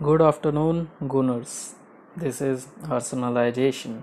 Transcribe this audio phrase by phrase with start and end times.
[0.00, 1.52] Good afternoon Gooners
[2.18, 4.00] this is Arsenalization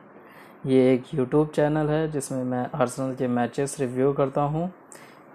[0.65, 4.71] ये एक YouTube channel है, जिसमें मैं आर्सनल के मैचेस रिव्यू करता हूँ।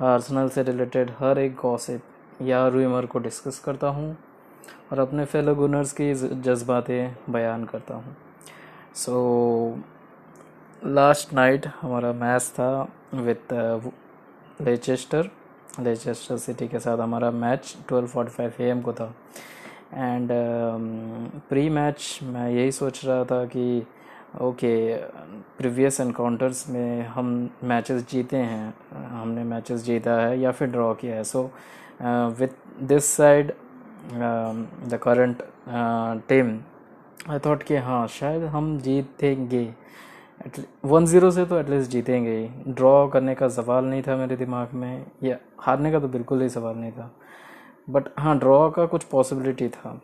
[0.03, 4.17] आर्सनल से रिलेटेड हर एक गॉसिप या रूमर को डिस्कस करता हूँ।
[4.93, 8.17] और अपने फेलो गुनर्स की जज्बातें बयान करता हूँ।
[8.97, 9.79] सो
[10.83, 12.71] लास्ट नाइट हमारा मैच था
[13.15, 13.53] विथ
[14.63, 15.31] लेचेस्टर
[15.81, 19.15] लेचेस्टर सिटी के साथ हमारा मैच 12:45 एम को था।
[19.95, 20.29] एंड
[21.49, 23.87] प्री मैच मैं यही सोच रहा था कि
[24.43, 24.75] ओके
[25.59, 27.27] प्रीवियस एनकाउंटर्स में हम
[27.65, 28.75] मैचेस जीते हैं,
[29.09, 31.43] हमने मैचेस जीता है या फिर ड्रॉ किया है। So
[32.39, 33.53] with this side
[34.13, 35.43] the current
[36.29, 36.59] team
[37.31, 39.69] I thought कि हाँ शायद हम जीतेंगे।
[40.85, 44.73] वन ज़ीरो से तो एटलीस्ट जीतेंगे ही। ड्रॉ करने का सवाल नहीं था मेरे दिमाग
[44.75, 47.11] में। या हारने का तो बिल्कुल ही सवाल नहीं था।
[47.91, 50.01] बट हाँ ड्रॉ का कुछ पॉसिबिलिटी था।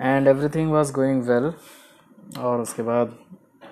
[0.00, 1.52] And everything was going well
[2.38, 3.16] और उसके बाद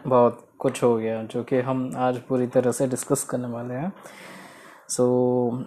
[0.06, 3.92] बहुत कुछ हो गया जो कि हम आज पूरी तरह से डिस्कस करने वाले हैं।
[4.89, 5.05] सो
[5.52, 5.64] so,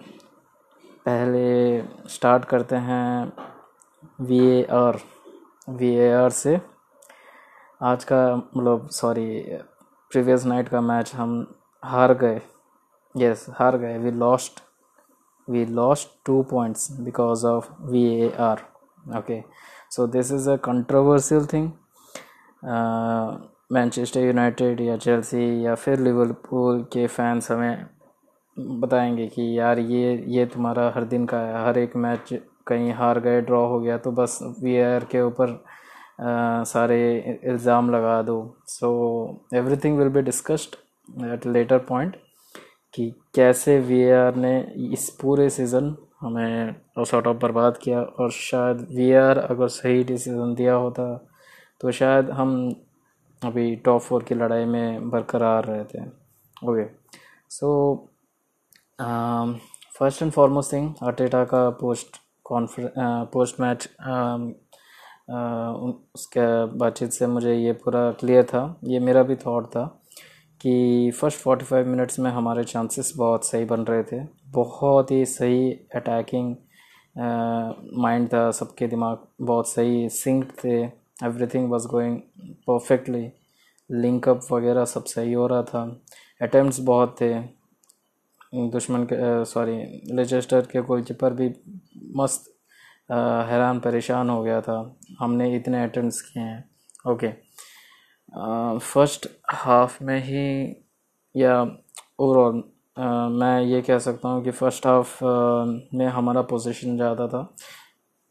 [1.04, 3.32] पहले स्टार्ट करते हैं
[4.20, 4.98] V A R
[5.68, 6.60] V A R से।
[7.82, 9.40] आज का मतलब सॉरी
[10.10, 12.40] प्रीवियस नाइट का मैच हम हार गए।
[13.16, 14.60] यस yes, हार गए। We lost
[15.48, 18.58] we lost two points because of VAR.
[19.16, 19.44] Okay,
[19.88, 21.68] so this is a controversial thing.
[23.72, 27.86] Manchester uh, United या चेल्सी या फिर लिवरपूल के फैंस हमें
[28.80, 32.32] बताएँगे कि यार ये ये तुम्हारा हर दिन का है हर एक मैच
[32.68, 37.00] कहीं हार गए ड्रॉ हो गया तो बस वी आर के ऊपर uh, सारे
[37.44, 38.38] इल्ज़ाम लगा दो
[38.68, 38.90] so
[39.54, 40.76] everything will be discussed
[41.32, 42.16] at later point
[42.98, 44.58] कि कैसे वीआर ने
[44.92, 50.74] इस पूरे सीज़न हमें सॉर्ट ऑफ़ बर्बाद किया और शायद वीआर अगर सही डिसीज़न दिया
[50.74, 51.04] होता
[51.80, 52.54] तो शायद हम
[53.42, 56.12] अभी टॉप फोर की लड़ाई में बरकरार रहते। हैं
[56.68, 56.84] okay
[57.50, 57.68] so
[59.98, 62.16] first and foremost thing Arteta का पोस्ट
[62.46, 62.90] कॉन्फ्रेंस
[63.32, 63.88] पोस्ट मैच
[66.14, 66.48] उसके
[66.78, 69.84] बातचीत से मुझे ये पूरा क्लियर था। ये मेरा भी थॉट था।
[70.60, 75.24] कि फ़र्स्ट फोर्टी फाइव मिनट्स में हमारे चांसेस बहुत सही बन रहे थे। बहुत ही
[75.26, 76.56] सही अटैकिंग
[78.02, 80.82] माइंड था सबके दिमाग। बहुत सही सिंक थे।
[81.24, 82.18] Everything was going
[82.68, 83.28] perfectly
[83.90, 86.02] linkup वगैरह सब सही हो रहा था।
[86.42, 87.34] अटैम्प्ट्स बहुत थे।
[88.54, 89.76] दुश्मन के सॉरी
[90.14, 91.52] लेचेस्टर के गोलकीपर भी
[92.16, 92.54] मस्त
[93.12, 96.64] आ, हैरान परेशान हो गया था। हमने इतने अटैम्प्ट्स किए हैं।
[97.10, 97.28] ओके.
[98.32, 100.46] फ़र्स्ट हाफ़ में ही,
[101.34, 101.62] या
[102.20, 102.62] ओवरऑल
[103.32, 105.18] मैं ये कह सकता हूँ कि फ़र्स्ट हाफ़
[105.94, 107.54] में हमारा पोजीशन ज़्यादा था।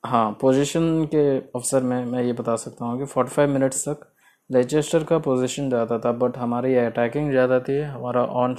[0.03, 4.05] हाँ पोजीशन के अवसर में मैं ये बता सकता हूँ कि 45 मिनट्स तक
[4.49, 8.55] लेचेस्टर का पोजीशन ज़्यादा था बट हमारी अटैकिंग ज़्यादा थी, हमारा ऑन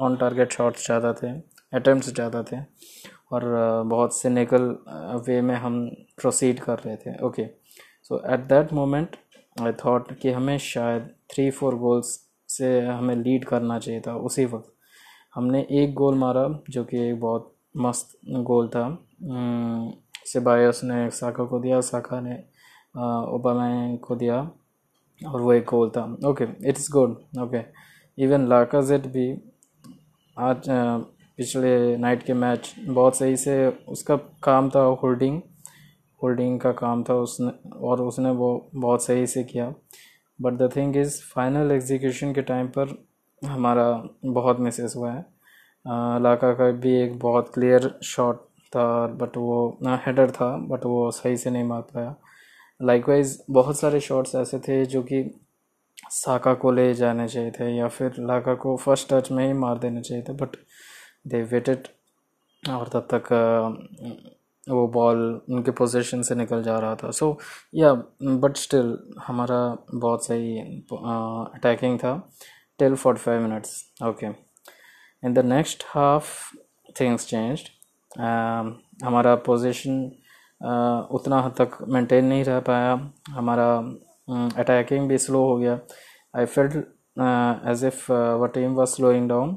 [0.00, 1.30] ऑन टारगेट शॉट्स ज़्यादा थे
[1.72, 2.56] अटैम्प्ट ज़्यादा थे,
[3.32, 4.62] और बहुत सिनिकल
[5.28, 5.84] वे में हम
[6.20, 7.46] प्रोसीड कर रहे थे। Okay
[8.02, 9.16] so at that moment
[9.56, 12.06] I thought कि हमें शायद थ्री फोर गोल्स
[12.48, 14.72] से हमें लीड करना चाहिए था उसी वक्त।
[15.34, 18.86] हमने एक गोल मारा जो कि एक बहुत मस्त गोल था।
[20.26, 22.34] सिबायस ने साका को दिया साका ने
[23.34, 24.38] ओबामैंग को दिया
[25.20, 27.10] और वो एक गोल था। Okay it's good
[27.40, 27.62] okay
[28.18, 29.32] even Laca Lacazette भी
[30.38, 30.62] आज
[31.36, 35.40] पिछले नाइट के मैच बहुत सही से उसका काम था होल्डिंग
[36.24, 39.72] होल्डिंग का काम था उसने, और उसने वो बहुत सही से किया।
[40.38, 42.96] But the thing is final execution के टाइम पर
[43.42, 43.86] हमारा
[44.26, 45.20] बहुत मिसेस हुआ है।
[46.22, 48.40] लाका का भी एक बहुत क्लियर शॉट
[48.72, 52.14] था बट वो हेडर था बट वो सही से नहीं मार पाया।
[52.80, 55.22] लाइकवाइज बहुत सारे शॉट्स ऐसे थे जो कि
[56.10, 59.78] साका को ले जाने चाहिए थे, या फिर लाका को फ़र्स्ट टच में ही मार
[59.78, 60.56] देने चाहिए थे बट
[61.26, 61.88] दे वेटेड
[62.62, 63.28] और तब तक
[64.68, 65.18] वो बॉल
[65.50, 67.36] उनके पोजीशन से निकल जा रहा था। सो
[67.74, 67.92] या
[68.22, 68.96] बट स्टिल
[69.26, 69.58] हमारा
[69.94, 72.16] बहुत सही अटैकिंग था।
[72.78, 76.28] Till forty five minutes okay in the next half
[77.00, 77.60] things change
[79.04, 80.02] हमारा पोजीशन
[80.60, 82.92] uh, उतना हद तक मेंटेन नहीं रह पाया।
[83.30, 83.66] हमारा
[84.60, 85.78] अटैकिंग भी स्लो हो गया।
[86.34, 86.76] I felt
[87.70, 89.56] as if the team was slowing down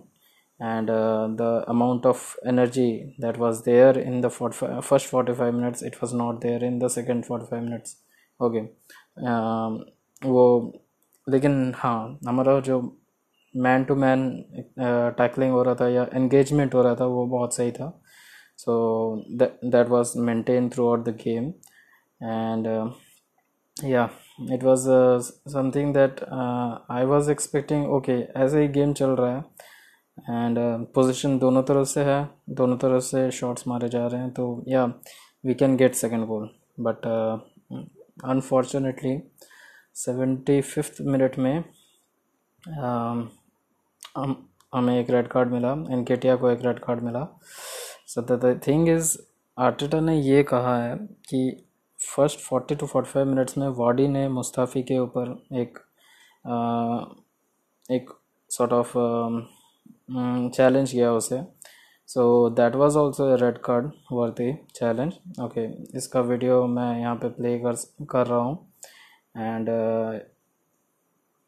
[0.60, 5.82] and uh, the amount of energy that was there in the 45, first 45 minutes
[5.82, 7.96] it was not there in the second 45 minutes
[8.40, 8.68] okay okay.
[9.28, 9.70] uh,
[10.24, 10.44] वो
[11.26, 12.80] लेकिन हाँ हमारा जो
[13.54, 14.22] man to man
[15.18, 17.90] tackling हो रहा था या engagement हो रहा था वो बहुत सही था
[18.58, 18.72] so
[19.42, 21.52] that was maintain throughout the game
[22.22, 22.90] and uh,
[23.82, 29.10] yeah it was uh, something that uh, I was expecting okay ऐसे ही गेम चल
[29.20, 29.44] रहा है
[30.19, 30.57] एंड
[30.95, 32.17] पोजीशन दोनों तरफ़ से है
[32.49, 34.85] दोनों तरफ़ से शॉट्स मारे जा रहे हैं तो yeah
[35.43, 36.49] we can get second goal
[36.79, 37.05] but
[38.25, 39.19] unfortunately
[39.95, 41.63] seventy fifth minute में
[42.63, 43.27] um,
[44.73, 47.27] हम एक रेड कार्ड मिला एनकेटिया को एक रेड कार्ड मिला.
[48.07, 49.17] So the thing is
[49.57, 50.95] Arteta ने ये कहा है
[51.29, 51.39] कि
[51.99, 55.31] first forty two forty five minutes में वाडी ने मुस्ताफ़ी के ऊपर
[55.61, 55.77] एक
[56.47, 56.55] आ,
[57.89, 58.09] एक
[58.51, 58.91] सॉर्ट ऑफ़
[60.09, 61.41] चैलेंज किया उसे।
[62.09, 65.65] So that was also red card worthy challenge okay
[65.97, 67.75] इसका वीडियो मैं यहाँ पे प्ले कर
[68.09, 68.57] कर रहा हूँ।
[69.37, 69.69] एंड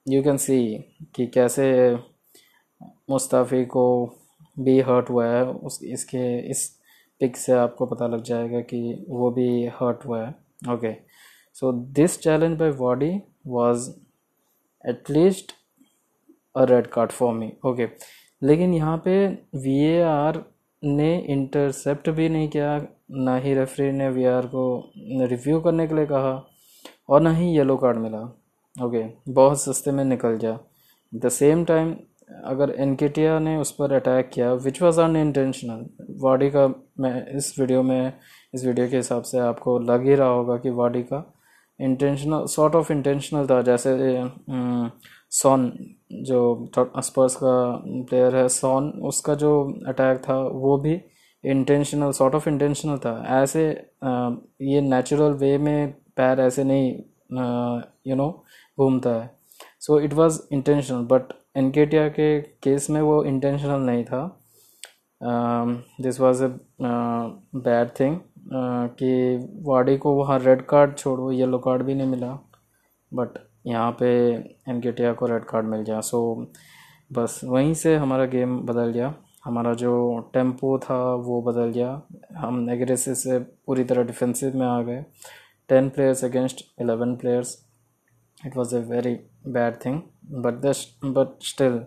[0.05, 0.59] यू कैन सी
[1.15, 1.69] कि कैसे
[3.09, 3.85] मुस्ताफ़ी को
[4.57, 6.67] भी हर्ट हुआ है। उस, इसके, इस
[7.21, 10.93] पिक से आपको पता लग जाएगा कि वो भी हर्ट हुआ है। Okay
[11.55, 13.11] so this challenge by body
[13.47, 13.89] was
[14.83, 15.51] at least
[16.55, 17.85] a red card for me okay
[18.41, 19.15] लेकिन यहाँ पे
[19.57, 20.43] VAR
[20.83, 22.81] ने इंटरसेप्ट भी नहीं किया,
[23.11, 26.31] ना ही रेफरी ने वी को रिव्यू करने के लिए कहा
[27.09, 28.19] और ना ही येलो कार्ड मिला।
[28.75, 30.57] ओके बहुत सस्ते में निकल जा
[31.13, 31.95] द सेम टाइम
[32.45, 35.85] अगर एनकेटिया ने उस पर अटैक किया विच वॉज़ अन इंटेंशनल
[36.21, 36.67] वाडी का
[36.99, 38.13] मैं इस वीडियो में,
[38.53, 41.23] इस वीडियो के हिसाब से आपको लग ही रहा होगा कि वाडी का
[41.79, 43.91] इंटेंशनल सॉर्ट ऑफ़ इंटेंशनल था, जैसे
[45.31, 45.71] सॉन
[46.27, 47.51] जो स्पर्स का
[48.09, 49.51] प्लेयर है सॉन उसका जो
[49.87, 50.93] अटैक था, वो भी
[51.43, 53.67] इंटेंशनल सॉर्ट ऑफ़ इंटेंशनल था। ऐसे
[54.71, 56.91] ये नेचुरल वे में पैर ऐसे नहीं
[58.07, 58.29] यू नो
[58.77, 59.29] घूमता है।
[59.79, 64.23] So it was intentional but Nketiah के केस में वो इंटेंशनल नहीं था।
[66.01, 66.47] This was a
[66.81, 68.19] bad thing
[68.99, 69.11] कि
[69.67, 72.37] वाडी को वहाँ रेड कार्ड छोड़ो येलो कार्ड भी नहीं मिला।
[73.11, 74.07] बट यहाँ पे
[74.69, 76.51] एनकेटिया को रेड कार्ड मिल गया। सो
[77.13, 79.13] बस वहीं से हमारा गेम बदल गया।
[79.45, 82.01] हमारा जो टेंपो था वो बदल गया।
[82.37, 85.05] हम एग्रेसिव से पूरी तरह डिफेंसिव में आ गए।
[85.69, 87.65] Ten players against eleven players
[88.45, 89.15] it was a very
[89.47, 90.61] bad thing but
[91.03, 91.79] but still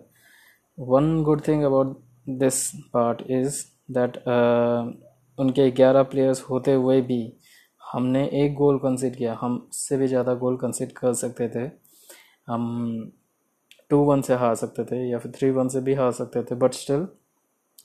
[0.77, 1.95] one good thing about
[2.41, 3.65] this part is
[3.97, 4.91] that uh,
[5.39, 7.37] उनके ग्यारह प्लेयर्स होते हुए भी
[7.93, 11.69] हमने एक गोल कंसिड किया। हम से भी ज़्यादा गोल कंसिड कर सकते थे।
[12.47, 13.11] हम
[13.89, 16.55] टू वन से हार सकते थे या फिर थ्री वन से भी हार सकते थे
[16.55, 17.07] but still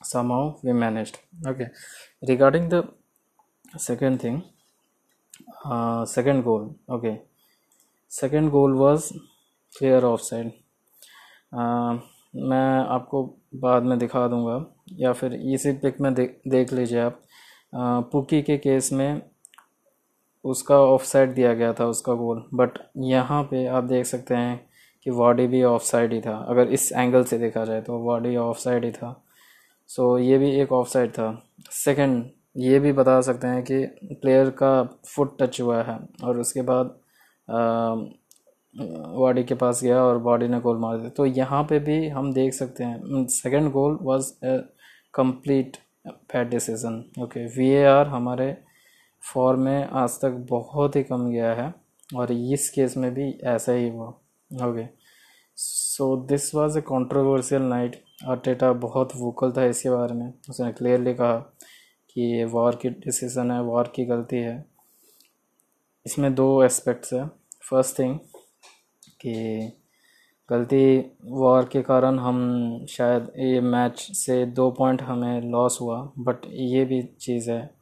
[0.02, 1.16] somehow we managed
[1.50, 1.66] okay
[2.22, 2.82] regarding the
[3.76, 4.36] second thing
[5.66, 7.16] uh, second goal okay.
[8.10, 9.08] Second goal was
[9.72, 10.52] clear off side
[12.50, 13.22] मैं आपको
[13.62, 14.54] बाद में दिखा दूँगा
[14.98, 17.20] या फिर इसी पिक में दे, देख लीजिए आप।
[18.12, 19.20] पुकी के केस में
[20.44, 24.60] उसका ऑफ़ साइड दिया गया था उसका गोल बट यहाँ पे आप देख सकते हैं
[25.06, 26.36] कि वाडी भी ऑफ़ साइड ही था.
[26.48, 29.22] अगर इस एंगल से देखा जाए तो वाडी ऑफ़ साइड ही था.
[29.90, 31.30] सो so, ये भी एक ऑफ़ साइड था.
[31.70, 32.24] सेकंड
[32.56, 33.84] ये भी बता सकते हैं कि
[34.22, 36.98] प्लेयर का फुट टच हुआ है और उसके बाद
[39.18, 41.10] वाडी के पास गया और बॉडी ने गोल मार दिया.
[41.10, 44.32] तो यहाँ पे भी हम देख सकते हैं second goal was
[45.14, 45.76] complete
[46.06, 48.56] bad decision okay VAR हमारे
[49.22, 51.72] फॉर्म में आज तक बहुत ही कम गया है
[52.16, 54.08] और इस केस में भी ऐसा ही हुआ।
[54.68, 54.86] Okay
[55.56, 58.02] so this was a controversial night
[58.44, 61.36] Arteta बहुत वोकल था इसके बारे में। उसने क्लियरली कहा
[62.10, 64.64] कि ये वॉर की डिसीज़न है वॉर की गलती है।
[66.06, 67.26] इसमें दो एस्पेक्ट्स है।
[67.70, 68.18] फ़र्स्ट थिंग
[69.20, 69.72] कि
[70.48, 76.46] गलती वॉर के कारण हम शायद ये मैच से दो पॉइंट हमें लॉस हुआ बट
[76.46, 77.77] ये भी चीज़ है।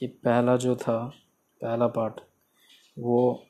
[0.00, 0.98] कि पहला जो था
[1.60, 2.20] पहला पार्ट
[2.98, 3.44] वो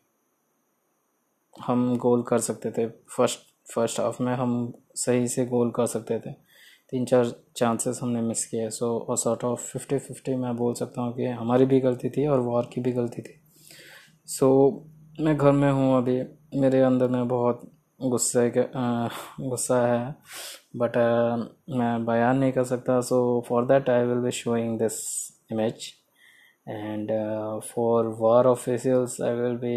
[1.57, 3.39] हम गोल कर सकते थे। फ़र्स्ट
[3.75, 6.33] फ़र्स्ट हाफ़ में हम सही से गोल कर सकते थे।
[6.91, 11.03] तीन चार चांसेस हमने मिस किए। सो और सॉर्ट ऑफ़ फिफ्टी फिफ्टी मैं बोल सकता
[11.03, 13.41] हूँ कि हमारी भी गलती थी और वॉर की भी गलती थी।
[14.27, 16.23] सो so, मैं घर में हूँ अभी।
[16.61, 17.61] मेरे अंदर में बहुत
[18.03, 18.63] गुस्से के
[19.49, 20.15] गुस्सा है।
[20.77, 20.97] बट
[21.71, 24.99] मैं बयान नहीं कर सकता। So for that I will be showing this
[25.53, 25.93] image
[26.69, 27.11] and
[27.65, 29.77] for VAR officials I will be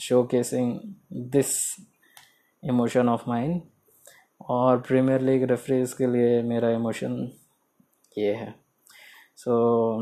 [0.24, 0.78] showcasing
[1.32, 1.54] this
[2.62, 3.60] emotion of mind
[4.48, 7.30] और प्रीमियर लीग रेफरीज के लिए मेरा इमोशन
[8.18, 8.54] ये है।
[9.36, 9.52] सो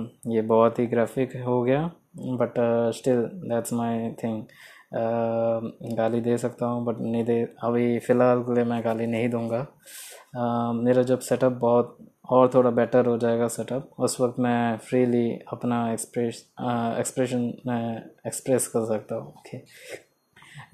[0.02, 1.84] so, ये बहुत ही ग्राफिक हो गया
[2.16, 2.54] but
[2.94, 4.42] still that's my thing
[5.96, 9.66] गाली दे सकता हूँ बट नहीं दे अभी फ़िलहाल के लिए मैं गाली नहीं दूँगा।
[10.28, 11.96] Uh, मेरा जब सेटअप बहुत
[12.28, 16.44] और थोड़ा बेटर हो जाएगा सेटअप उस वक्त मैं फ्रीली अपना एक्सप्रेस
[16.98, 17.44] एक्सप्रेशन
[18.26, 19.56] एक्सप्रेस कर सकता हूँ ओके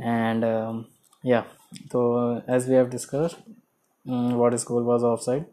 [0.03, 0.45] एंड
[1.25, 1.41] या
[1.93, 2.03] तो
[2.55, 3.37] as we have discuss
[4.07, 5.45] what is goal was off side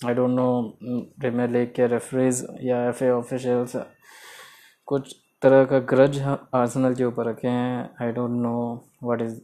[0.00, 0.46] I don't know
[1.20, 3.76] Premier League के रेफरीज या एफ़ ए ऑफिशियल्स
[4.88, 8.56] कुछ तरह का ग्रज आर्सेनल के ऊपर रखे हैं। I don't know
[9.02, 9.40] what is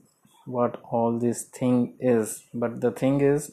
[0.52, 3.50] what all this thing is but the thing is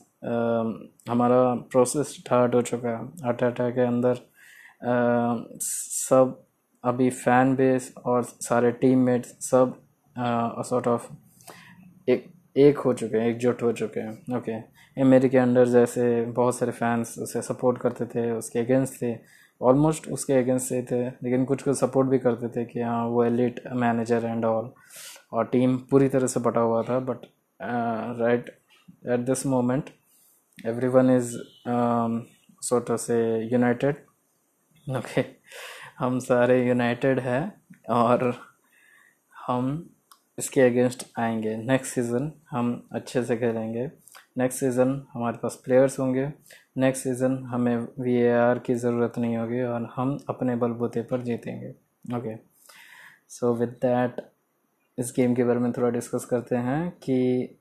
[1.09, 1.39] हमारा
[1.71, 6.43] प्रोसेस स्टार्ट हो चुका है। हार्ट अटैक के अंदर uh, सब
[6.83, 9.75] अभी फ़ैन बेस और सारे टीम मेट्स सब
[10.65, 11.07] सॉर्ट ऑफ़
[12.09, 12.25] एक
[12.57, 16.71] एक हो चुके हैं एकजुट हो चुके हैं। ओके मेरे के अंडर जैसे बहुत सारे
[16.71, 19.15] फैंस उसे सपोर्ट करते थे उसके अगेंस्ट थे।
[19.61, 23.61] ऑलमोस्ट उसके अगेंस्ट थे लेकिन कुछ कुछ सपोर्ट भी करते थे कि हाँ वो एलिट
[23.75, 24.69] मैनेजर एंड ऑल
[25.31, 27.25] और टीम पूरी तरह से बटा हुआ था but
[28.21, 28.49] right
[29.11, 29.89] at this moment
[30.87, 31.35] everyone is
[32.61, 33.19] सोट से
[33.53, 34.05] यूनाइटेड
[34.87, 35.21] ओके
[35.99, 38.33] हम सारे यूनाइटेड हैं और
[39.47, 39.89] हम
[40.37, 43.85] इसके अगेंस्ट आएँगे। नेक्स्ट सीज़न हम अच्छे से खेलेंगे।
[44.37, 46.27] नेक्स्ट सीज़न हमारे पास प्लेयर्स होंगे।
[46.77, 51.69] नेक्स्ट सीज़न हमें वीएआर की ज़रूरत नहीं होगी और हम अपने बलबूते पर जीतेंगे।
[52.17, 52.35] ओके
[53.29, 54.21] सो विद दैट
[54.97, 57.57] इस गेम के बारे में थोड़ा डिस्कस करते हैं कि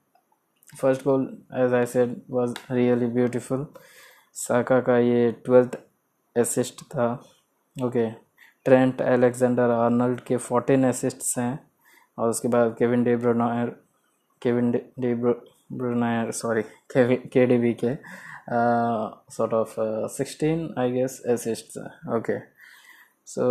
[0.80, 1.26] first goal
[1.64, 3.66] as I said was really beautiful
[4.36, 5.78] Saka का ये ट्वेल्थ
[6.36, 7.12] असिस्ट था।
[7.76, 8.10] ओके
[8.66, 11.58] ट्रेंट एलेक्जेंडर आर्नल्ड के फोर्टीन असिस्ट्स हैं।
[12.18, 13.68] और उसके बाद Kevin De Bruyne
[14.42, 16.62] Kevin De Bruyne sorry
[16.96, 17.94] K D B के
[19.34, 19.74] sort of
[20.16, 21.78] sixteen I guess assist
[22.16, 22.38] okay
[23.26, 23.46] so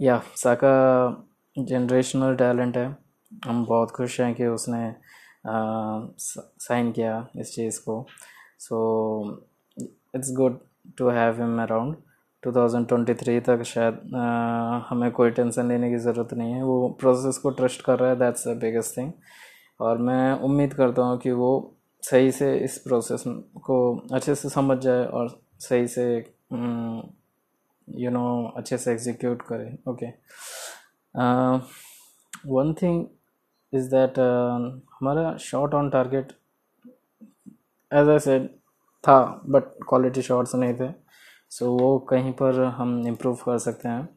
[0.00, 0.74] yeah Saka
[1.58, 2.86] generational talent है।
[3.46, 4.94] हम बहुत खुश हैं कि उसने
[5.46, 8.04] साइन किया इस चीज़ को।
[8.60, 8.76] So
[9.76, 10.58] it's good
[10.98, 11.96] to have him around
[12.42, 17.50] 2023 तक शायद आ, हमें कोई टेंशन लेने की ज़रूरत नहीं है। वो प्रोसेस को
[17.50, 19.12] ट्रस्ट कर रहा है दैट्स द बिगेस्ट थिंग
[19.80, 21.50] और मैं उम्मीद करता हूँ कि वो
[22.02, 23.24] सही से इस प्रोसेस
[23.64, 23.76] को
[24.14, 25.28] अच्छे से समझ जाए और
[25.60, 26.04] सही से
[27.88, 30.06] यू नो अच्छे से एग्जीक्यूट करे। Okay
[32.46, 33.06] one thing
[33.74, 34.18] is that
[35.00, 36.32] हमारा shot on target
[37.92, 38.48] as I said
[39.04, 40.92] था बट क्वालिटी शॉट्स नहीं थे
[41.50, 44.08] सो so, वो कहीं पर हम इम्प्रूव कर सकते हैं।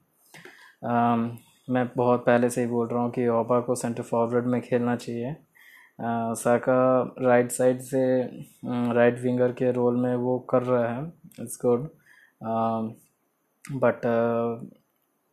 [0.83, 1.37] Um,
[1.69, 4.95] मैं बहुत पहले से ही बोल रहा हूँ कि ओबा को सेंटर फॉरवर्ड में खेलना
[4.95, 8.01] चाहिए। Uh, साका राइट साइड से
[8.93, 11.89] राइट विंगर के रोल में वो कर रहा है इट्स गुड
[13.71, 14.01] बट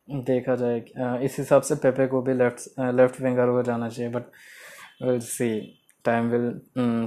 [0.07, 4.23] देखा जाए इस हिसाब से पेपे को भी लेफ़्ट लेफ़्ट विंगर हो जाना चाहिए but
[5.03, 5.49] will see
[6.05, 6.49] time will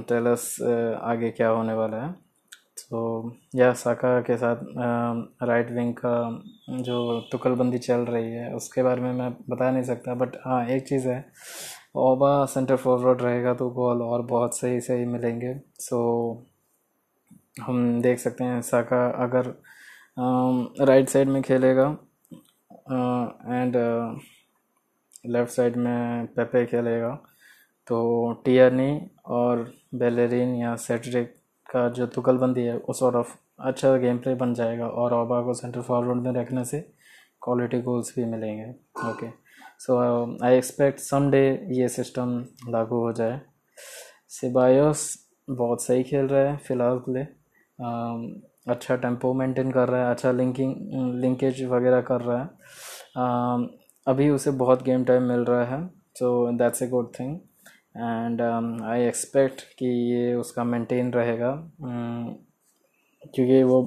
[0.09, 2.11] tell us आगे क्या होने वाला है.
[2.81, 4.57] तो यह साका के साथ
[5.43, 10.13] राइट विंग का, जो तुकलबंदी चल रही है, उसके बारे में मैं बता नहीं सकता
[10.15, 11.25] बट हाँ एक चीज़ है.
[11.95, 15.55] ओबा सेंटर फॉरवर्ड रहेगा तो गोल और बहुत सही सही मिलेंगे.
[15.79, 15.99] सो
[17.61, 19.53] हम देख सकते हैं साका अगर
[20.85, 21.85] राइट साइड में खेलेगा
[22.87, 23.75] एंड
[25.25, 27.13] लेफ़्ट साइड में पेपे खेलेगा।
[27.87, 28.91] तो टियरनी
[29.25, 29.63] और
[29.95, 31.33] बेलेरिन या सेट्रिक
[31.69, 35.53] का जो तुकलबंदी है उस और ऑफ़ अच्छा गेम प्ले बन जाएगा और ओबा को
[35.53, 36.79] सेंटर फॉरवर्ड में रखने से
[37.41, 38.69] क्वालिटी गोल्स भी मिलेंगे।
[39.09, 39.29] Okay
[39.79, 39.99] so
[40.45, 42.33] I expect some day ये सिस्टम
[42.69, 43.39] लागू हो जाए।
[44.29, 45.07] सिबायोस
[45.47, 47.27] बहुत सही खेल रहा है फ़िलहाल के लिए।
[47.79, 48.23] Um,
[48.67, 50.75] अच्छा टेंपो मेंटेन कर रहा है अच्छा लिंकिंग,
[51.21, 53.67] लिंकेज वगैरह कर रहा है।
[54.07, 55.87] अभी उसे बहुत गेम टाइम मिल रहा है
[56.17, 57.35] so that's a good thing
[57.97, 61.51] and I expect कि ये उसका मेंटेन रहेगा।
[63.23, 63.83] क्योंकि वो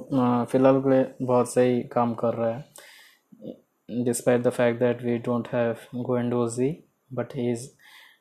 [0.51, 5.47] फ़िलहाल के लिए बहुत सही काम कर रहा है। Despite the fact that we don't
[5.53, 6.69] have Guendouzi
[7.13, 7.67] but he is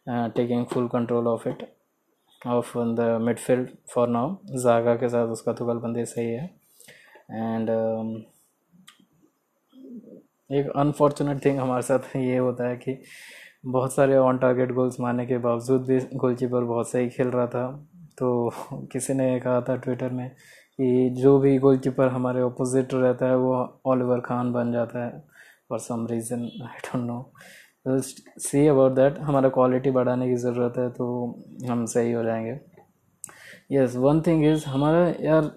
[0.08, 1.62] taking full control of it
[2.46, 6.44] of the midfield for now Xhaka के साथ उसका तुगलबंदी सही है।
[7.30, 8.22] एंड um,
[10.52, 13.02] एक अनफॉर्चुनेट थिंग हमारे साथ ये होता है कि
[13.66, 17.88] बहुत सारे ऑन टारगेट गोल्स मारने के बावजूद भी गोलकीपर बहुत सही खेल रहा था।
[18.18, 18.52] तो
[18.92, 20.30] किसी ने कहा था ट्विटर में
[20.78, 25.24] कि जो भी गोलकीपर हमारे अपोजिट रहता है वो ओलिवर खान बन जाता है।
[25.68, 27.32] For some reason I don't know
[27.86, 31.06] see about that हमारा क्वालिटी बढ़ाने की ज़रूरत है तो
[31.70, 32.58] हम सही हो जाएँगे।
[33.72, 35.50] यस वन थिंग इज़ हमारा यार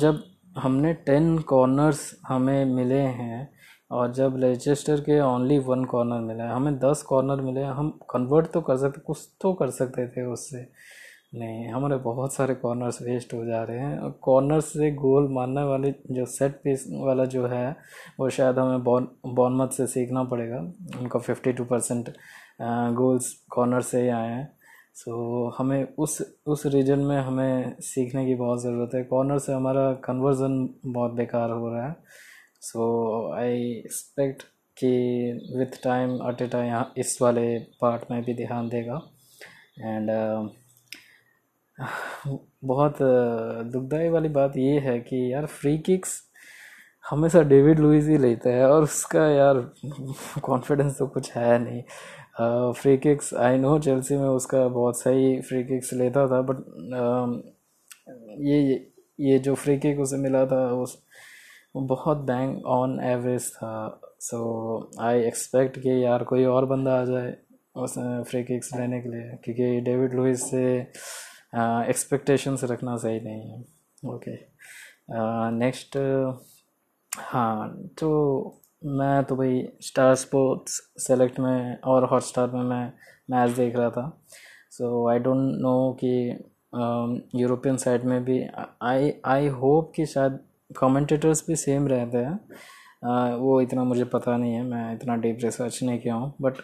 [0.00, 0.22] जब
[0.58, 3.48] हमने टेन कॉर्नर्स हमें मिले हैं
[3.90, 8.46] और जब रजिस्टर के ओनली वन कॉर्नर मिला है, हमें दस कॉर्नर मिले हम कन्वर्ट
[8.46, 10.66] तो कर सकते, कुछ तो कर सकते थे उससे।
[11.32, 15.92] नहीं, हमारे बहुत सारे कॉर्नर्स वेस्ट हो जा रहे हैं। कॉर्नर से गोल मारने वाले
[16.10, 17.76] जो सेट पीस वाला जो है,
[18.20, 20.58] वो शायद हमें बॉन बॉनमत से सीखना पड़ेगा।
[21.00, 22.10] उनका fifty two percent
[22.96, 24.50] goals corner से ही आए हैं।
[24.94, 29.92] सो हमें उस उस रीजन में हमें सीखने की बहुत ज़रूरत है। कॉर्नर से हमारा
[30.04, 31.96] कन्वर्जन बहुत बेकार हो रहा है।
[32.60, 34.42] सो आई एक्सपेक्ट
[34.76, 34.90] कि
[35.56, 39.00] विथ टाइम अटेटा यहाँ इस वाले पार्ट में भी ध्यान देगा।
[39.78, 40.10] एंड
[41.78, 42.96] बहुत
[43.72, 46.20] दुखदाई वाली बात ये है कि यार फ्री किक्स
[47.04, 49.60] हमेशा डेविड लुइस ही लेता है और उसका यार
[50.42, 51.82] कॉन्फिडेंस तो कुछ है नहीं।
[52.72, 56.56] Free kicks I know Chelsea में उसका बहुत सही फ्री किक्स लेता था बट
[58.42, 58.60] ये
[59.20, 61.02] ये जो फ्री किक उसे मिला था, उस
[61.76, 67.34] बहुत बैंग ऑन एवरेज था। सो आई एक्सपेक्ट कि यार कोई और बंदा आ जाए
[67.76, 67.94] उस
[68.30, 70.64] फ्री किक्स लेने के लिए, क्योंकि डेविड लुइस से
[71.52, 73.60] एक्सपेक्टेशंस रखना सही नहीं है।
[74.04, 74.34] ओके
[75.58, 75.96] नेक्स्ट
[77.12, 77.68] हाँ
[77.98, 78.08] तो
[78.84, 82.92] मैं तो भाई स्टार स्पोर्ट्स सेलेक्ट में और हॉट स्टार में मैं
[83.30, 84.06] मैच देख रहा था।
[84.70, 86.14] सो आई डोंट नो कि
[87.40, 88.40] यूरोपियन um, साइड में भी
[88.82, 90.38] आई आई होप कि शायद
[90.78, 92.38] कमेंटेटर्स भी सेम रहते हैं।
[93.02, 96.56] Uh, वो इतना मुझे पता नहीं है मैं इतना डीप रिसर्च नहीं किया हूँ बट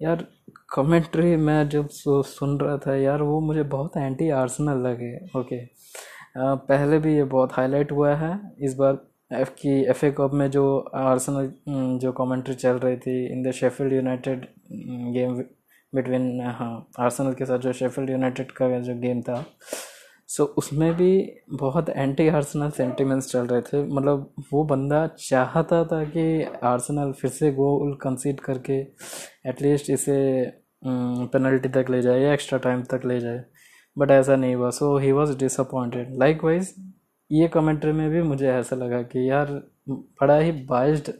[0.00, 0.26] यार
[0.74, 6.54] कमेंट्री मैं जब सुन रहा था यार वो मुझे बहुत एंटी आर्सनल लगे ओके आ,
[6.54, 8.98] पहले भी ये बहुत हाईलाइट हुआ है इस बार
[9.30, 10.64] एफ़ की एफ़ ए कप में जो
[10.96, 11.52] आर्सनल
[11.98, 14.46] जो कमेंट्री चल रही थी in the Sheffield United
[15.14, 15.34] game
[15.92, 19.44] between हाँ आर्सेनल के साथ जो शेफील्ड यूनाइटेड का जो गेम था
[20.30, 21.12] सो so, उसमें भी
[21.60, 27.30] बहुत एंटी आर्सनल सेंटिमेंट्स चल रहे थे। मतलब वो बंदा चाहता था कि आर्सनल फिर
[27.30, 28.78] से गोल कंसीड करके
[29.50, 30.18] एटलीस्ट इसे
[30.82, 33.42] पेनल्टी तक ले जाए या एक्स्ट्रा टाइम तक ले जाए।
[33.96, 36.74] बट ऐसा नहीं हुआ। So he was disappointed likewise
[37.30, 39.52] ये कमेंट्री में भी मुझे ऐसा लगा कि यार
[39.90, 41.12] बड़ा ही बाइज्ड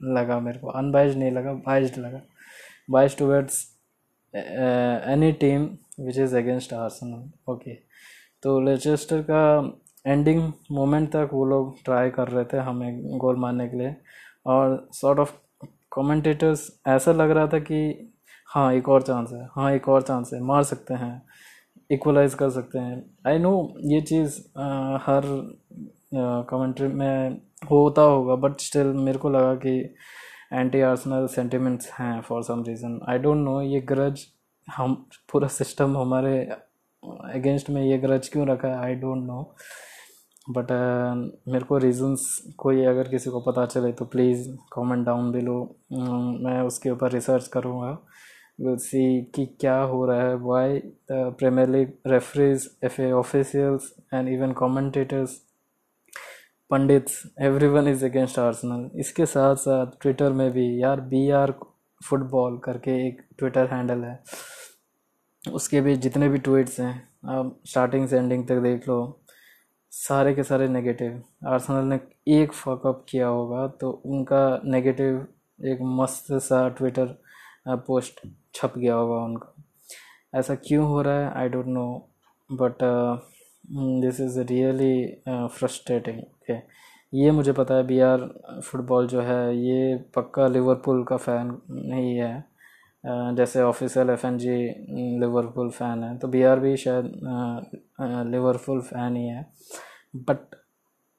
[0.00, 2.20] लगा मेरे को। अनबाइज्ड नहीं लगा बाइज्ड लगा।
[2.90, 3.64] Bias towards
[4.34, 5.68] any team
[6.00, 7.85] which is against Arsenal okay
[8.46, 9.38] तो लेचेस्टर का
[10.06, 10.40] एंडिंग
[10.72, 13.94] मोमेंट तक वो लोग ट्राई कर रहे थे हमें गोल मारने के लिए।
[14.46, 15.32] और सॉर्ट ऑफ़
[15.92, 17.78] कमेंटेटर्स ऐसा लग रहा था कि
[18.50, 21.22] हाँ एक और चांस है हाँ एक और चांस है, मार सकते हैं
[21.90, 23.52] इक्वलाइज कर सकते हैं। आई नो
[23.84, 24.38] ये चीज़
[25.06, 25.22] हर
[26.50, 29.78] कमेंट्री में होता होगा बट स्टिल मेरे को लगा कि
[30.52, 34.26] एंटी आर्सनल सेंटिमेंट्स हैं for some reason I don't know ये ग्रज
[34.68, 34.94] हम,
[35.32, 36.36] पूरा सिस्टम हमारे
[37.34, 38.76] अगेंस्ट में ये ग्रज क्यों रखा है?
[38.84, 39.42] आई डोंट नो
[40.50, 40.72] बट
[41.48, 42.26] मेरे को रीजंस
[42.58, 45.58] कोई अगर किसी को पता चले तो प्लीज़ कमेंट डाउन बिलो
[45.92, 47.98] मैं उसके ऊपर रिसर्च करूँगा.
[48.82, 50.34] See कि क्या हो रहा है.
[50.36, 50.78] Why
[51.10, 52.38] the Premier League F
[52.90, 55.34] FA officials and even commentators
[56.70, 61.52] pundits everyone is against Arsenal इसके साथ साथ ट्विटर में भी, यार बी आर
[62.00, 64.18] फुटबॉल करके एक ट्विटर हैंडल है।
[65.46, 66.94] उसके भी जितने भी ट्वीट्स हैं,
[67.26, 69.20] आप स्टार्टिंग से एंडिंग तक देख लो,
[69.92, 71.98] सारे के सारे नेगेटिव आर्सेनल ने
[72.34, 75.26] एक फकअप किया होगा तो उनका नेगेटिव
[75.60, 77.16] एक मस्त सा ट्विटर
[77.86, 78.20] पोस्ट
[78.54, 79.52] छप गया होगा उनका।
[80.34, 81.32] ऐसा क्यों हो रहा है?
[81.34, 81.86] I don't know
[82.50, 82.82] but
[84.02, 86.54] this is really frustrating okay
[87.12, 88.28] ये मुझे पता है बी आर
[88.64, 92.44] फुटबॉल जो है, ये पक्का लिवरपूल का फ़ैन नहीं है।
[93.36, 94.56] जैसे official F N G
[95.20, 97.12] Liverpool fan है तो बी आर भी शायद
[98.32, 99.46] लिवरपूल फ़ैन ही है।
[100.16, 100.54] बट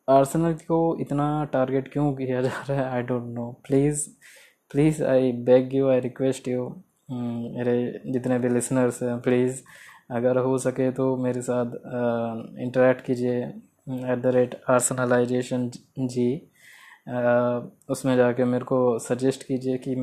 [0.08, 2.89] आर्सेनल को इतना टारगेट क्यों किया जा रहा है?
[2.95, 4.08] I don't know please
[4.71, 6.67] please I beg you I request you
[7.12, 9.62] मेरे जितने भी लिसनर्स हैं प्लीज़
[10.12, 11.71] अगर हो सके तो मेरे साथ
[12.60, 15.69] इंटरेक्ट कीजिए एट द रेट आर्सनलाइजेशन
[16.00, 16.30] जी
[17.89, 19.95] उसमें जाके मेरे को सजेस्ट कीजिए कि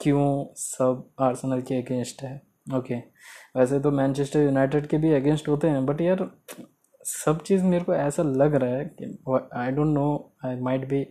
[0.00, 2.34] क्यों सब आर्सनल के अगेंस्ट है?
[2.74, 3.06] Okay okay.
[3.56, 6.30] वैसे तो मैनचेस्टर यूनाइटेड के भी अगेंस्ट होते हैं बट यार,
[7.04, 9.06] सब चीज़ मेरे को ऐसा लग रहा है कि
[9.56, 11.04] I don't know I might be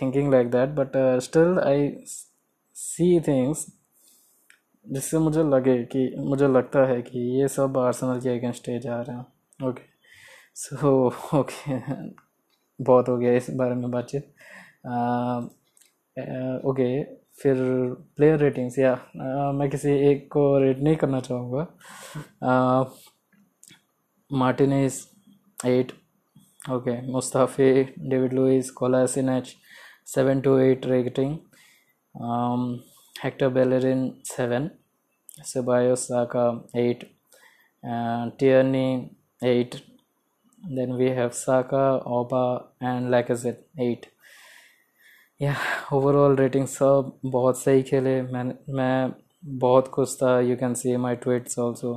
[0.00, 1.88] thinking like that but still I
[2.76, 3.66] see things
[4.86, 9.16] जिससे मुझे लगे कि, मुझे लगता है कि ये सब आर्सेनल के अगेंस्ट जा रहे
[9.16, 9.82] हैं। ओके
[10.54, 11.06] सो
[11.38, 11.78] ओके
[12.80, 14.24] बहुत हो गया इस बारे में बातचीत।
[16.66, 16.86] ओके
[17.42, 17.56] फिर
[18.16, 18.94] प्लेयर रेटिंग्स या
[19.58, 21.66] मैं किसी एक को रेट नहीं करना चाहूँगा।
[24.30, 25.06] Martinez
[25.66, 25.92] eight
[26.72, 28.70] okay Mustafi David Luiz
[29.28, 29.54] Kolasinac
[30.14, 31.36] seven to eight rating
[33.24, 34.68] Hector Bellerin seven
[35.46, 36.46] सुबायो Saka
[36.80, 37.04] eight
[38.38, 38.88] Tierney
[39.44, 39.74] eight
[40.58, 41.82] then we have Saka
[42.18, 42.44] Auba
[42.82, 44.06] and Lacazette eight
[45.40, 45.54] yeah
[45.92, 49.12] overall rating सब बहुत सही खेले। मैं मैं
[49.58, 51.92] बहुत खुश था। You can see my tweets also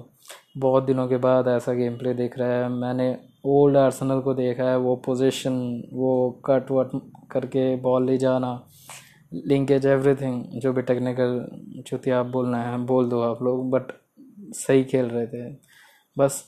[0.58, 4.70] बहुत दिनों के बाद ऐसा गेम प्ले देख रहा है। मैंने ओल्ड आर्सनल को देखा
[4.70, 5.58] है। वो पोजीशन
[5.94, 6.12] वो
[6.46, 6.92] कट वट
[7.32, 8.54] करके बॉल ले जाना
[9.34, 13.92] लिंकेज एवरीथिंग जो भी टेक्निकल चुतिया आप बोलना है, बोल दो आप लोग बट
[14.56, 15.52] सही खेल रहे थे।
[16.18, 16.44] बस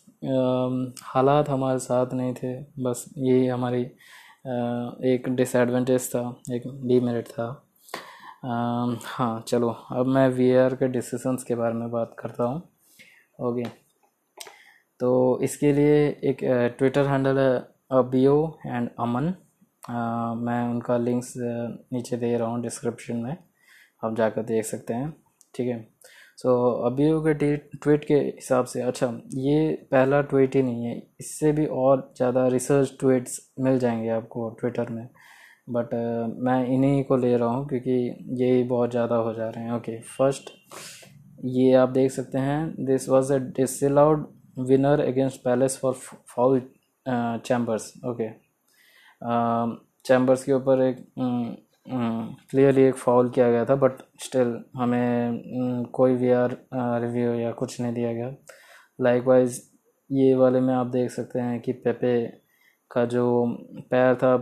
[1.03, 2.53] हालात हमारे साथ नहीं थे।
[2.83, 3.85] बस यही हमारी
[4.45, 6.21] एक डिसएडवांटेज था
[6.53, 7.45] एक डीमेरिट था।
[9.05, 12.61] हाँ चलो अब मैं वी के डिसीजंस के बारे में बात करता हूँ।
[13.39, 13.63] ओके
[14.99, 15.95] तो इसके लिए
[16.29, 16.43] एक
[16.77, 17.55] ट्विटर हैंडल है
[17.99, 19.33] अबियो एंड अमन
[19.83, 23.35] आ, मैं उनका लिंक्स नीचे दे रहा हूँ डिस्क्रिप्शन में।
[24.03, 25.11] आप जाकर देख सकते हैं।
[25.55, 25.75] ठीक है।
[26.37, 31.51] सो अभी के ट्वीट के हिसाब से अच्छा ये पहला ट्वीट ही नहीं है। इससे
[31.51, 35.07] भी और ज़्यादा रिसर्च ट्वीट्स मिल जाएँगे आपको ट्विटर में।
[35.69, 37.91] बट uh, मैं इन्हीं को ले रहा हूँ क्योंकि
[38.43, 40.49] ये बहुत ज़्यादा हो जा रहे हैं। ओके फ़र्स्ट
[41.45, 44.25] ये आप देख सकते हैं this was a disallowed
[44.59, 45.93] winner against Palace for
[46.35, 46.61] foul
[47.05, 48.29] Chambers okay
[50.05, 51.05] Chambers के ऊपर एक
[51.85, 56.57] क्लियरली एक फाउल किया गया था बट स्टिल हमें कोई वी आर
[57.01, 58.33] रिव्यू या कुछ नहीं दिया गया।
[58.99, 59.61] लाइकवाइज
[60.09, 62.15] ये वाले में आप देख सकते हैं कि पेपे
[62.91, 63.25] का जो
[63.91, 64.35] पैर था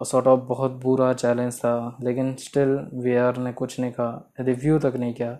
[0.00, 4.78] सॉर्ट ऑफ़ बहुत बुरा चैलेंज था, लेकिन स्टिल वी आर ने कुछ नहीं कहा रिव्यू
[4.78, 5.38] तक नहीं किया,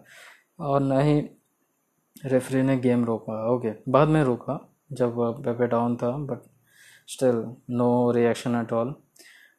[0.61, 1.20] और न ही
[2.24, 4.61] रेफरी ने गेम रोका। ओके बाद में रोका,
[4.92, 6.42] जब पेपे डाउन था but
[7.08, 8.94] still no reaction at all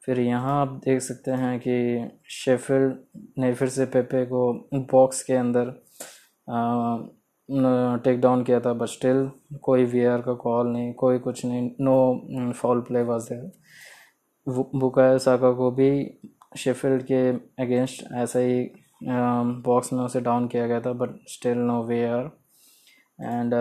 [0.04, 2.96] फिर यहाँ आप देख सकते हैं कि शेफिल्ड
[3.38, 5.70] ने फिर से पेपे को बॉक्स के अंदर
[8.04, 9.30] टेक डाउन किया था बट स्टिल
[9.62, 13.50] कोई वी का कॉल नहीं, कोई कुछ नहीं no foul play was there
[14.74, 15.90] Bukayo Saka को भी
[16.56, 17.28] शेफिल्ड के
[17.62, 18.70] अगेंस्ट ऐसा ही
[19.04, 22.30] बॉक्स में उसे डाउन किया गया था but still no way are
[23.18, 23.54] and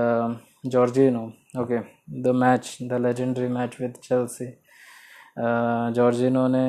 [0.66, 1.26] Jorginho
[1.62, 1.80] okay
[2.22, 4.46] the match the legendary match with Chelsea
[5.38, 6.66] Jorginho ने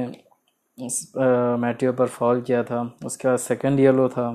[1.58, 4.28] मैटियो पर फॉल किया था, उसके सेकंड येलो था,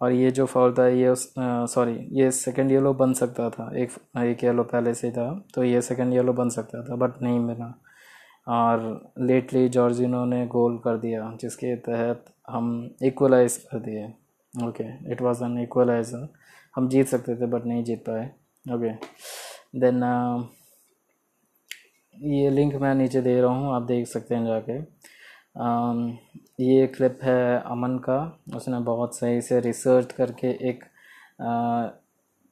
[0.00, 4.44] और ये जो फॉल था, ये सॉरी, ये सेकंड येलो बन सकता था, एक एक
[4.44, 7.72] येलो पहले से था तो ये सेकंड येलो बन सकता था, बट नहीं मिला।
[8.46, 14.06] और लेटली जॉर्जिनो ने गोल कर दिया, जिसके तहत हम इक्वलाइज कर दिए।
[14.54, 16.28] Okay, it was an equaliser.
[16.74, 18.26] हम जीत सकते थे, बट नहीं जीत पाए।
[18.66, 18.90] ओके,
[19.80, 20.00] देन
[22.14, 24.78] ये लिंक मैं नीचे दे रहा हूँ आप देख सकते हैं जाके।
[26.64, 28.18] ये क्लिप है अमन का।
[28.56, 30.84] उसने बहुत सही से रिसर्च करके एक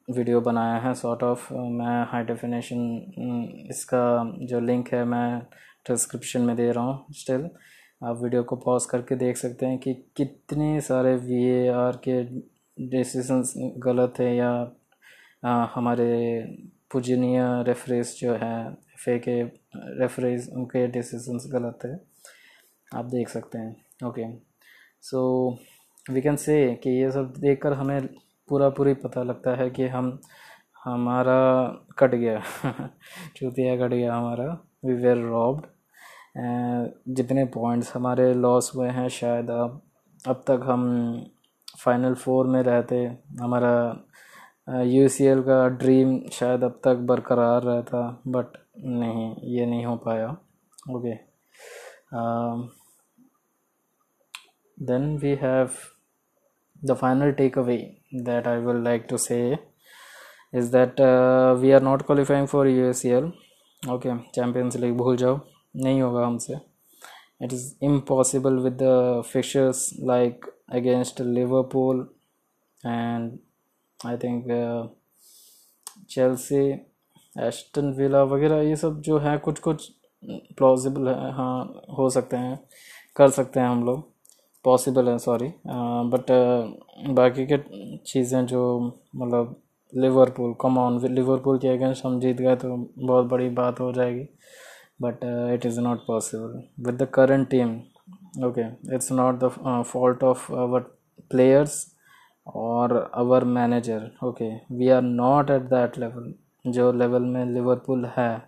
[0.09, 4.03] वीडियो बनाया है सॉर्ट ऑफ़ मैं हाई डेफिनेशन इसका
[4.47, 5.41] जो लिंक है मैं
[5.91, 7.49] डिस्क्रिप्शन में दे रहा हूँ स्टिल
[8.03, 12.23] आप वीडियो को पॉज करके देख सकते हैं कि कितने सारे वी ए आर के
[12.77, 14.51] डिसीजंस गलत है या
[15.45, 16.09] आ, हमारे
[16.93, 18.55] पूजनीय रेफरेंस जो है
[19.09, 19.43] एफ़ के
[20.01, 22.01] रेफरेज उनके डिसीजंस गलत है।
[22.95, 24.25] आप देख सकते हैं। Okay
[25.03, 25.51] so
[26.11, 28.07] we can say कि ये सब देखकर हमें
[28.49, 30.21] पूरा पूरी पता लगता है कि हम,
[30.85, 31.67] हमारा
[31.99, 32.43] कट गया।
[33.37, 35.67] चूतिया कट गया हमारा। वी वेर रॉब्ड
[37.09, 39.83] जितने पॉइंट्स हमारे लॉस हुए हैं, शायद अब
[40.29, 40.83] अब तक हम
[41.85, 44.05] फाइनल फोर में रहते, हमारा
[44.69, 45.09] यू
[45.43, 50.29] का ड्रीम शायद अब तक बरकरार रहता बट नहीं, ये नहीं हो पाया।
[50.91, 51.15] Okay
[54.79, 55.71] then we have
[56.83, 57.77] the final take away
[58.15, 59.39] that I will like to say
[60.55, 61.01] is that
[61.61, 63.31] we are not qualifying for U S C L
[63.83, 65.39] okay Champions League भूल जाओ,
[65.77, 66.55] नहीं होगा हमसे।
[67.43, 72.07] It is impossible with the fixtures like against Liverpool
[72.85, 73.39] and
[74.07, 74.45] I think
[76.11, 76.63] Chelsea
[77.37, 79.91] Aston Villa वगैरह ये सब जो है कुछ कुछ
[80.59, 81.65] प्लॉजिबल है हाँ
[81.99, 82.59] हो सकते हैं,
[83.17, 84.11] कर सकते हैं हम लोग।
[84.65, 85.49] पॉसिबल है सॉरी
[86.13, 86.31] बट
[87.17, 87.59] बाकी के
[88.07, 88.63] चीज़ें जो
[89.17, 89.57] मतलब
[89.93, 94.27] लिवरपूल कम ऑन लिवरपूल के अगेंस्ट हम जीत गए तो बहुत बड़ी बात हो जाएगी।
[95.03, 97.77] But it is not possible with the current team
[98.47, 99.49] okay it's not the
[99.87, 100.81] fault of our
[101.31, 101.85] players
[102.55, 106.33] और our manager okay we are not at that level
[106.67, 108.43] जो लेवल में लिवरपूल है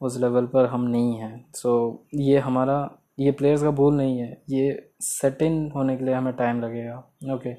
[0.00, 1.52] उस लेवल पर हम नहीं हैं.
[1.54, 4.42] सो so, ये हमारा ये प्लेयर्स का भूल नहीं है.
[4.50, 6.96] ये सेट इन होने के लिए हमें टाइम लगेगा
[7.34, 7.54] ओके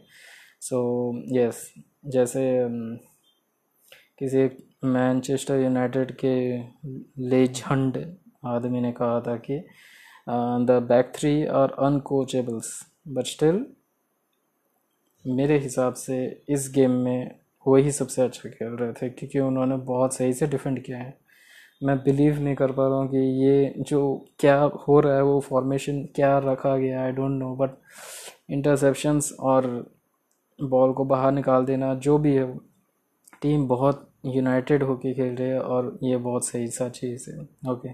[0.61, 0.79] सो
[1.37, 1.73] यस
[2.05, 2.41] जैसे
[4.19, 4.49] किसी
[4.85, 6.35] मैनचेस्टर यूनाइटेड के
[7.29, 7.97] लेजेंड
[8.45, 9.57] आदमी ने कहा था कि
[10.67, 12.69] the back three are uncoachables
[13.07, 13.65] but still
[15.25, 16.15] मेरे हिसाब से
[16.49, 20.83] इस गेम में वही सबसे अच्छा खेल रहे थे, क्योंकि उन्होंने बहुत सही से डिफेंड
[20.83, 21.17] किया है।
[21.81, 24.01] मैं बिलीव नहीं कर पा रहा हूँ कि ये जो
[24.39, 27.77] क्या हो रहा है, वो फॉर्मेशन क्या रखा गया I don't know but
[28.49, 29.67] interceptions और
[30.59, 32.45] बॉल को बाहर निकाल देना, जो भी है
[33.41, 37.39] टीम बहुत यूनाइटेड होके खेल रही है और ये बहुत सही सा चीज़ है।
[37.71, 37.89] ओके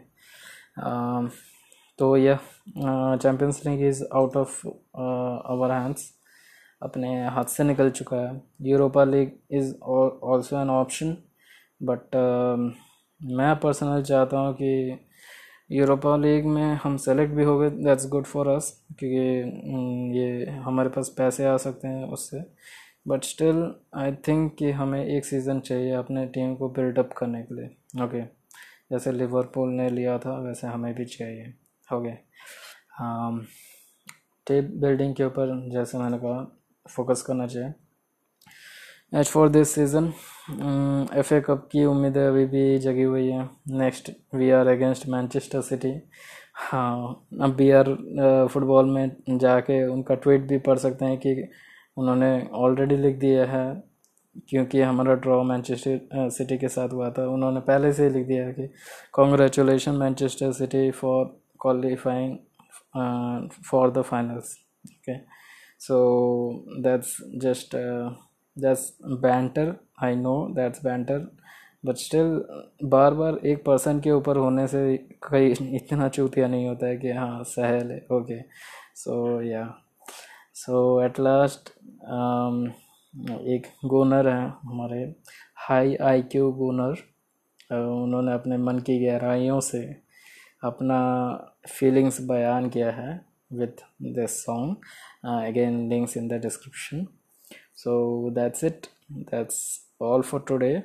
[1.99, 2.39] तो यह
[2.77, 6.11] Champions League is out of our hands
[6.81, 11.15] अपने हाथ से निकल चुका है। Europa League is also an option
[11.81, 12.15] but
[13.21, 14.99] मैं पर्सनली चाहता हूँ कि
[15.71, 20.89] यूरोपा लीग में हम सेलेक्ट भी हो गए। दैट्स गुड फॉर अस क्योंकि ये हमारे
[20.89, 22.43] पास पैसे आ सकते हैं उससे।
[23.07, 23.63] बट स्टिल
[23.97, 27.65] आई थिंक कि हमें एक सीज़न चाहिए अपने टीम को बिल्डअप करने के लिए।
[28.03, 28.27] Okay okay.
[28.91, 31.53] जैसे लिवरपूल ने लिया था, वैसे हमें भी चाहिए।
[31.87, 32.17] हो गए
[34.47, 36.39] टेप बिल्डिंग के ऊपर जैसे मैंने कहा
[36.85, 37.73] फोकस करना चाहिए।
[39.13, 40.07] As for this season
[41.19, 45.61] F A cup की उम्मीदें अभी भी जगी हुई है। Next we are against Manchester
[45.61, 45.93] City
[46.61, 47.85] हाँ अब बी आर
[48.53, 51.47] फुटबॉल में जाके उनका ट्वीट भी पढ़ सकते हैं कि
[51.97, 53.81] उन्होंने ऑलरेडी लिख दिया है,
[54.49, 58.45] क्योंकि हमारा ड्रॉ मैनचेस्टर सिटी के साथ हुआ था। उन्होंने पहले से ही लिख दिया
[58.45, 58.67] है कि
[59.13, 61.25] congratulation Manchester City for
[61.61, 62.37] qualifying
[63.69, 65.17] for the finals okay
[65.79, 65.97] so
[66.83, 67.11] that's
[67.43, 68.09] just uh,
[68.57, 69.67] that's banter.
[69.97, 71.21] I know that's banter.
[71.85, 72.29] But still
[72.91, 74.79] बार बार एक पर्सन के ऊपर होने से
[75.23, 78.39] कई इतना चूतिया नहीं होता है कि हाँ सहल है। ओके
[78.95, 79.63] सो या
[80.55, 81.69] सो एट लास्ट
[83.53, 85.01] एक गोनर है हमारे।
[85.67, 87.03] हाई आई क्यू गोनर
[87.77, 89.81] उन्होंने अपने मन की गहराइयों से
[90.63, 90.99] अपना
[91.69, 94.77] फीलिंग्स बयान किया है। With this song.
[95.23, 97.07] Uh, again links in the description.
[97.73, 98.89] So that's it.
[99.31, 99.59] That's
[99.99, 100.81] all for today.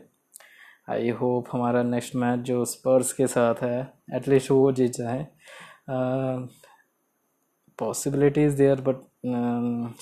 [0.90, 3.79] I hope हमारा नेक्स्ट मैच जो स्पर्स के साथ है
[4.14, 5.27] एटलीस्ट वो जीत जाए।
[7.79, 8.96] पॉसिबिलिटीज़ देयर बट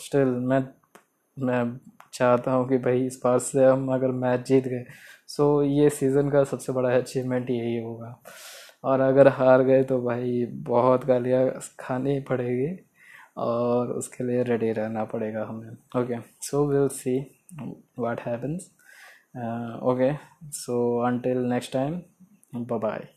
[0.04, 0.62] स्टिल मैं
[1.36, 1.60] मैं
[2.12, 4.84] चाहता हूँ कि भाई स्पर्स से हम अगर मैच जीत गए।
[5.26, 8.22] सो so ये सीज़न का सबसे बड़ा अचीवमेंट यही होगा।
[8.84, 11.44] और अगर हार गए तो भाई बहुत गालियाँ
[11.80, 12.68] खानी पड़ेगी
[13.38, 15.70] और उसके लिए रेडी रहना पड़ेगा हमें।
[16.02, 17.18] Okay so will see
[17.98, 18.70] what happens
[19.92, 20.12] okay
[20.52, 22.00] so until next time
[22.56, 23.08] bye bye